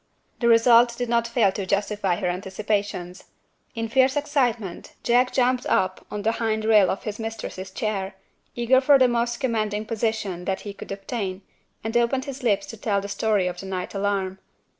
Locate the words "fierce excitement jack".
3.87-5.31